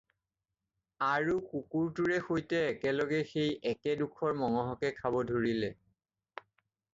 [1.07, 5.71] আৰু কুকুৰটোৰে সৈতে একেলগে সেই একে ডোখৰ মঙহকে খাব ধৰিলে